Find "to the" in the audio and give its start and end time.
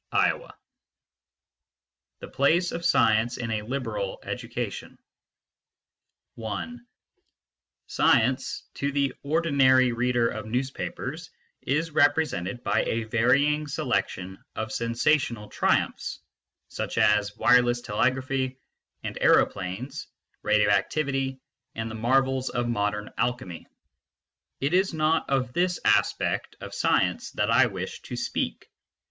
8.73-9.13